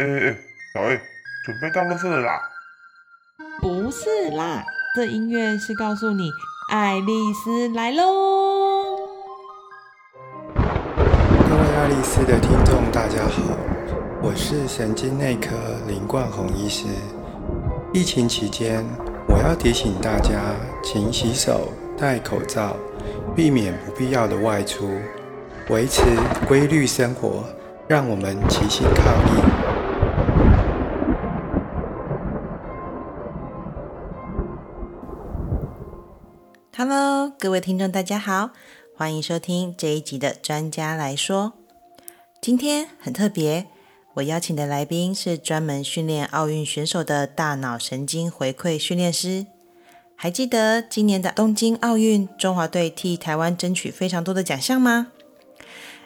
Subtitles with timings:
[0.00, 0.36] 哎哎哎，
[0.72, 0.98] 小 A，
[1.44, 2.40] 准备当乐色了啦？
[3.60, 4.64] 不是啦，
[4.96, 6.30] 这音乐是告诉你
[6.70, 8.96] 爱丽丝来喽。
[10.54, 13.42] 各位爱丽丝的听众，大家好，
[14.22, 15.50] 我是神经内科
[15.86, 16.86] 林冠宏医师。
[17.92, 18.82] 疫情期间，
[19.28, 20.40] 我要提醒大家，
[20.82, 22.74] 勤洗手、戴口罩，
[23.36, 24.98] 避免不必要的外出，
[25.68, 26.00] 维持
[26.48, 27.44] 规律生活，
[27.86, 29.04] 让我们齐心抗
[29.36, 29.49] 疫。
[36.82, 38.52] Hello，各位听众，大家好，
[38.96, 41.52] 欢迎收听这一集的专家来说。
[42.40, 43.66] 今天很特别，
[44.14, 49.44] 我邀请的来宾是专门训练奥运选手的大脑神经回馈训练师。
[50.16, 55.08] 还记得今年的东京奥运，中华队替台湾争取非常多的奖项吗？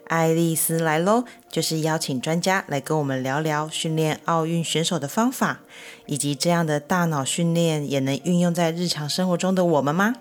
[0.08, 5.60] 爱丽丝来喽，就是邀请专家来跟我们聊聊训练奥运选手的方法，
[6.06, 10.16] 以及这样的大脑训练也能运用在日常生活中的我们吗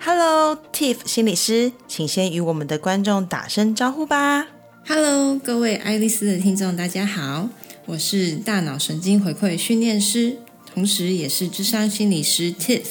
[0.00, 4.46] ？Hello，Tiff 心理师，请先与我们的观众打声招呼吧。
[4.86, 7.48] Hello，各位爱丽丝的听众，大家好，
[7.84, 10.38] 我是大脑神经回馈训练师，
[10.72, 12.84] 同时也是智商心理师 Tiff，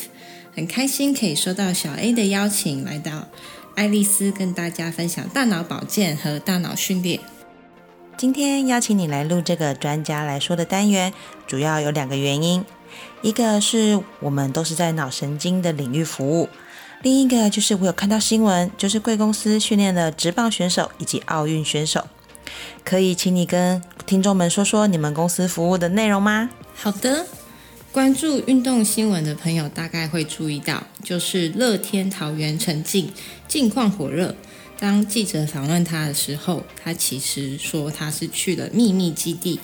[0.53, 3.27] 很开心可以收到小 A 的邀请，来到
[3.75, 7.19] 爱丽丝跟大家分享大脑保健和大脑训练。
[8.17, 11.13] 今天邀请你来录这个专家来说的单元，
[11.47, 12.65] 主要有两个原因，
[13.21, 16.49] 一个是我们都是在脑神经的领域服务。
[17.03, 22.07] 另一个就是我有看到新闻，就是贵公司训练了职棒选手以及奥运选手，
[22.83, 26.49] 可以请你跟听众们说说你们公司服务的内容吗？
[26.75, 27.25] 好的，
[27.91, 33.11] 关注运动新闻的朋友大概会注意到，就是乐天桃园陈静
[33.47, 34.35] 近况火热。
[34.79, 39.59] 当记者访问他的时候，他其实说他是去了秘密基地。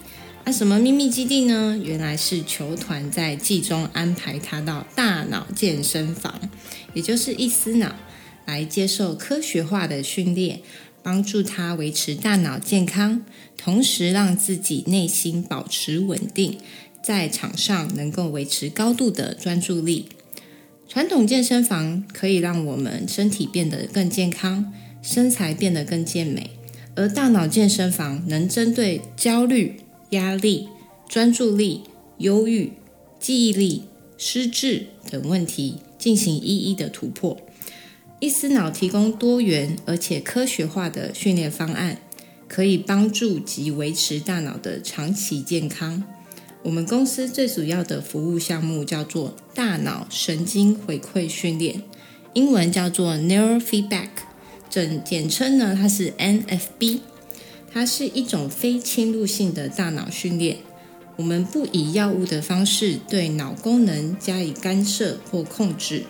[0.45, 1.79] 那什么秘密基地呢？
[1.81, 6.37] 原来是球团在季中安排他到大脑健身房，
[6.93, 7.95] 也就是一思脑，
[8.45, 10.59] 来接受科学化的训练，
[11.01, 13.21] 帮助他维持大脑健康，
[13.57, 16.57] 同时让自己内心保持稳定，
[17.01, 20.09] 在场上能够维持高度的专注力。
[20.89, 26.51] 传统健身房可以让我们身体变得更健康，身材变得更健美，
[26.95, 29.77] 而大脑健身房能针对焦虑。
[30.13, 30.69] 压力、
[31.07, 31.83] 专注力、
[32.17, 32.71] 忧郁、
[33.19, 33.83] 记忆力、
[34.17, 37.37] 失智等问题进行一一的突破。
[38.19, 41.97] 伊思脑提供多元而且科学化的训练方案，
[42.47, 46.01] 可以帮助及维持大脑的长期健康。
[46.63, 51.81] 我们公司最主要的服务项目叫做大脑神经回馈训练，
[52.33, 54.07] 英文叫做 Neurofeedback，
[54.69, 56.99] 整简称呢它是 NFB。
[57.73, 60.57] 它是一种非侵入性的大脑训练，
[61.15, 66.03] 我们不以药物的方式对脑功能加以干涉或控制，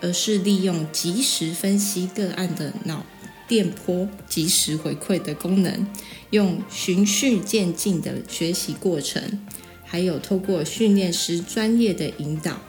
[0.00, 3.04] 而是利用及时分析个案的脑
[3.46, 5.86] 电波、及时回馈的功能，
[6.30, 9.38] 用循序渐进的学习过程，
[9.84, 12.62] 还有透过训练师专业的引导，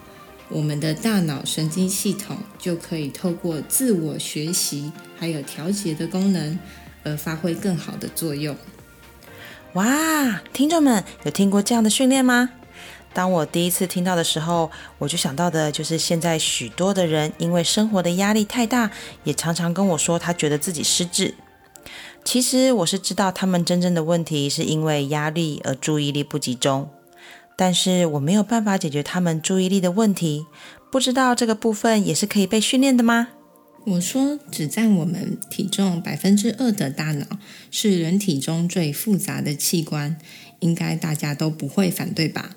[0.49, 6.59] 我们的大脑神经系统就可以透过自我学习还有调节的功能。
[7.03, 8.55] 而发挥更好的作用。
[9.73, 12.49] 哇，听众们有听过这样的训练吗？
[13.13, 18.89] 当我第一次听到的时候，我就想到的就是现在许多的人因为生活的压力太大，
[19.23, 21.35] 也常常跟我说他觉得自己失智。
[22.23, 26.89] 其实我是知道他们真正的问题是因为压力而注意力不集中，
[27.57, 30.45] 但是我没有办法解决他们注意力的问题。
[30.91, 33.29] 不知道这个部分也是可以被训练的吗？
[33.83, 37.25] 我说，只占我们体重百分之二的大脑
[37.71, 40.17] 是人体中最复杂的器官，
[40.59, 42.55] 应该大家都不会反对吧？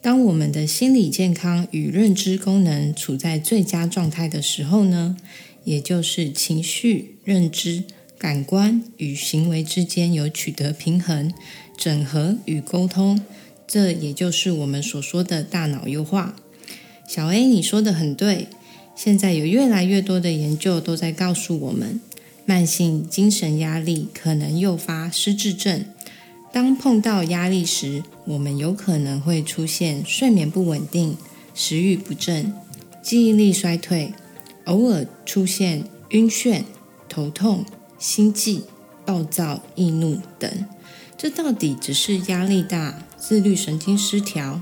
[0.00, 5.16] 当我们的心理健康与认知功能处在最佳状态的时候呢，
[5.64, 7.84] 也就是情绪、认知、
[8.16, 11.30] 感官与行为之间有取得平衡、
[11.76, 13.20] 整合与沟通，
[13.66, 16.34] 这也就是我们所说的大脑优化。
[17.06, 18.48] 小 A，你说的很对。
[18.96, 22.00] 现在有越来越多的研究都在告诉我们，
[22.46, 25.84] 慢性精神压力可能诱发失智症。
[26.50, 31.18] 当碰到压力时，我们有可能会出现睡眠不稳定、
[31.54, 32.54] 食欲不振、
[33.02, 34.14] 记忆力衰退，
[34.64, 36.62] 偶尔出现晕眩、
[37.06, 37.66] 头痛、
[37.98, 38.62] 心悸、
[39.04, 40.50] 暴躁易怒等。
[41.18, 44.58] 这到底只是压力大、自律神经失调，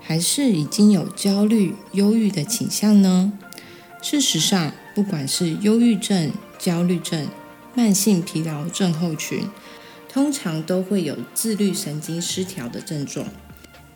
[0.00, 3.32] 还是已经有焦虑、忧郁的倾向呢？
[4.02, 7.28] 事实上，不管是忧郁症、焦虑症、
[7.74, 9.48] 慢性疲劳症候群，
[10.08, 13.26] 通常都会有自律神经失调的症状，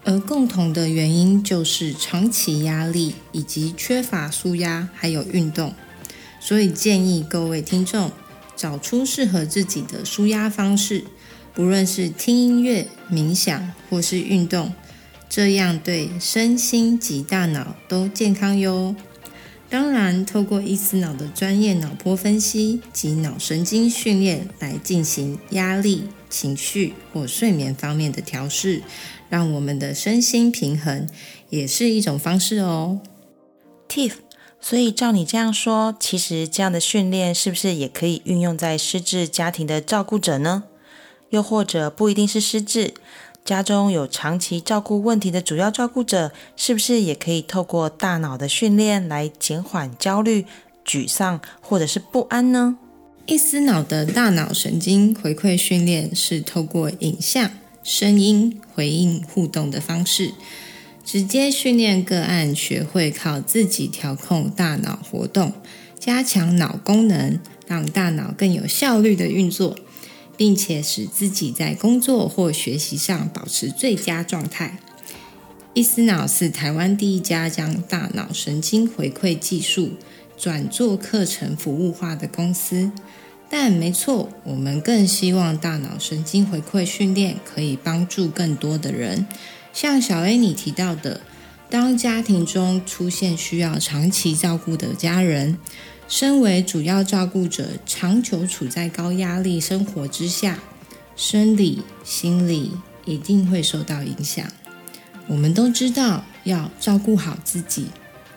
[0.04, 5.72] 而共同的原因就是长期压力以及缺乏舒压还有运动。
[6.40, 8.10] 所以建议各位听众
[8.56, 11.04] 找出适合自己的舒压方式，
[11.54, 14.72] 不论是听音乐、冥想或是运动，
[15.28, 18.96] 这样对身心及大脑都健康哟。
[19.70, 28.82] 当然，透过伊思脑的专业脑波分析及脑神经训练来进行压力、情绪或睡眠方面的调试，
[29.28, 31.08] 让我们的身心平衡，
[31.50, 32.98] 也是一种方式哦。
[33.88, 34.14] Tiff。
[34.60, 40.64] 所以照你这样说，其实这样的训练是不是也可以运用在失智家庭的照顾者呢？
[41.30, 42.92] 又或者不一定是失智，
[43.44, 50.46] 家中有长期照顾问题的主要照顾者，是不是也可以透过大脑的训练来减缓焦虑、
[50.86, 52.78] 沮丧或者是不安呢？
[53.26, 57.50] 一思脑的大脑神经回馈训练是透过影像、
[57.82, 60.32] 声音回应互动的方式。
[61.04, 65.52] 直接训练个案学会靠自己调控大脑活动，
[65.98, 69.76] 加强脑功能，让大脑更有效率的运作，
[70.40, 74.78] 并且使自己在工作或学习上保持最佳状态。
[75.74, 79.90] 伊思脑是台湾第一家将大脑神经回馈技术
[80.38, 82.90] 转做课程服务化的公司。
[83.50, 89.26] 但没错，我们更希望大脑神经回馈训练可以帮助更多的人。
[89.74, 91.20] 像小 A 你提到的，
[91.68, 95.58] 当家庭中出现需要长期照顾的家人，
[96.10, 100.58] 身为主要照顾者，长久处在高压力生活之下，
[101.14, 102.72] 生理、心理
[103.04, 104.44] 一定会受到影响。
[105.28, 107.86] 我们都知道要照顾好自己，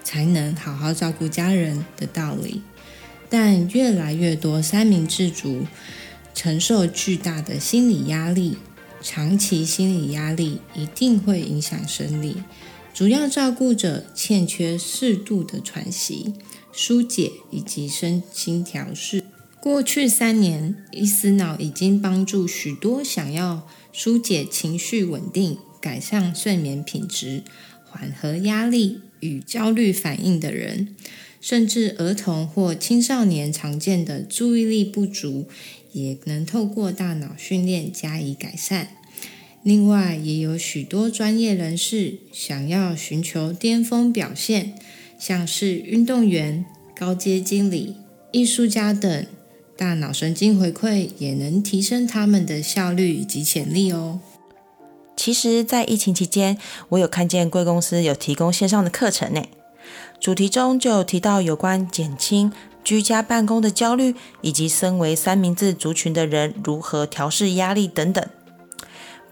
[0.04, 2.62] 才能好好照顾家人的道理，
[3.28, 5.66] 但越来越多三明治族
[6.36, 8.60] 承受巨大的心理压力。
[9.02, 12.38] 长期心理压力一定会影响生理，
[12.94, 16.36] 主要照顾者欠缺适度的喘息、
[16.74, 19.24] 疏解以及身心调试。
[19.62, 27.44] 过去三年，伊思脑已经帮助许多想要疏解情绪、稳定、改善睡眠品质、
[27.86, 30.94] 缓和压力与焦虑反应的人，
[31.40, 35.48] 甚至儿童或青少年常见的注意力不足。
[35.94, 38.98] 也能透过大脑训练加以改善。
[39.62, 44.74] 另外，也有许多专业人士想要寻求巅峰表现，
[45.25, 47.96] 像是运动员、高阶经理、
[48.34, 49.25] 艺术家等，
[49.78, 54.20] 大脑神经回馈也能提升他们的效率及潜力哦。
[55.16, 56.58] 其实，在疫情期间，
[56.90, 59.42] 我有看见贵公司有提供线上的课程呢，
[60.20, 62.52] 主题中就有提到有关减轻。
[62.84, 68.28] 居家办公的焦虑，以及身为三明治族群的人如何调试压力等等，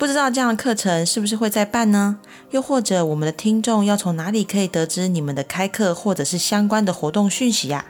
[0.02, 2.18] 不知道这样的课程是不是会再办呢？
[2.50, 7.86] 又或者我们的听众要从哪里可以得知你们的开课或者是相关的活动讯息呀？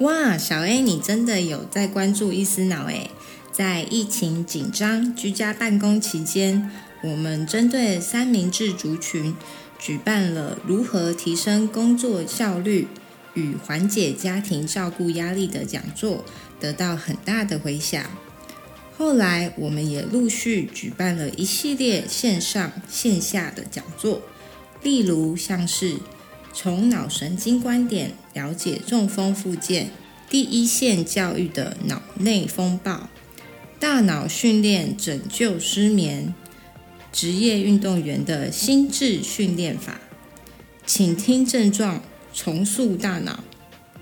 [0.00, 3.12] 哇，小 A，你真的有在关注伊思脑诶？
[3.52, 6.68] 在疫情紧张、居家办公期间，
[7.04, 9.36] 我们针对三明治族群
[9.78, 12.88] 举办了如何提升工作效率。
[13.34, 16.24] 与缓解家庭照顾压力的讲座
[16.58, 18.02] 得到很大的回响。
[19.00, 24.20] 后来，我们也陆续举办了一系列线上线下的讲座，
[24.82, 25.96] 例如像是
[26.52, 29.90] 从脑神经观点了解中风复健、
[30.28, 33.08] 第一线教育的脑内风暴、
[33.78, 36.34] 大脑训练拯救失眠、
[37.10, 39.98] 职业运动员的心智训练法，
[40.84, 42.02] 请听症状。
[42.32, 43.42] 重塑大脑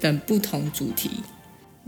[0.00, 1.09] 等不同主题，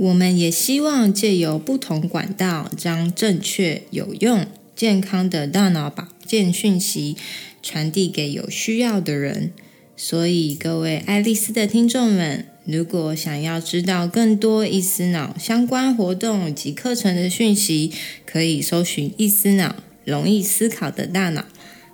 [0.00, 7.18] 我们也希望借由不同管道，将正确、有用、健康的大脑保健讯息
[7.62, 9.52] 传递给有需要的人。
[9.98, 17.92] 所以，各位爱丽丝的听众们，如果想要知道更多易思脑相关活动及课程的讯息，
[18.24, 19.76] 可以搜寻易思脑
[20.06, 21.44] 容易思考的大脑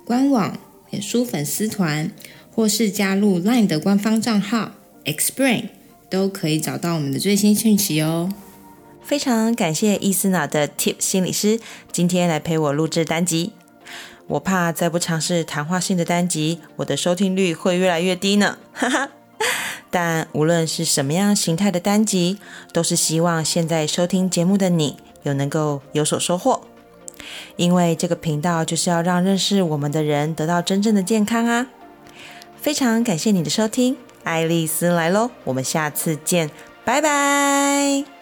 [0.05, 0.57] 官网、
[0.91, 2.09] 脸书粉丝团。
[2.49, 4.71] 或是加入 LINE 的官方账号
[5.05, 5.65] Explain，
[6.09, 8.31] 都可以找到我们的最新讯息哦。
[9.01, 11.59] 非常感谢伊思脑的 Tip 心理师
[11.91, 13.53] 今天来陪我录制单集。
[14.27, 18.57] 我怕再不尝试谈话性的单集，我的收听率会越来越低呢。
[18.73, 19.09] 哈哈。
[19.89, 22.37] 但无论是什么样形态的单集，
[22.73, 26.61] 都是希望现在收听节目的你有能够有所收获。
[27.55, 31.67] 因为这个频道就是要让认识我们的人得到真正的健康啊。
[32.57, 33.95] 非常感谢你的收听，
[34.27, 36.51] 爱丽丝来喽，我们下次见，
[36.83, 38.16] 拜拜。